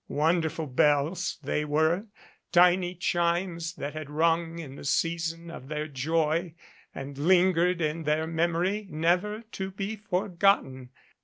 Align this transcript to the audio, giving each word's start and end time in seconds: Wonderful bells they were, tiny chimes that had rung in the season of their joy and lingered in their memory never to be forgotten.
Wonderful 0.09 0.65
bells 0.65 1.37
they 1.43 1.63
were, 1.63 2.07
tiny 2.51 2.95
chimes 2.95 3.75
that 3.75 3.93
had 3.93 4.09
rung 4.09 4.57
in 4.57 4.75
the 4.75 4.83
season 4.83 5.51
of 5.51 5.67
their 5.67 5.87
joy 5.87 6.55
and 6.95 7.19
lingered 7.19 7.81
in 7.81 8.01
their 8.01 8.25
memory 8.25 8.87
never 8.89 9.41
to 9.51 9.69
be 9.69 9.95
forgotten. 9.95 10.89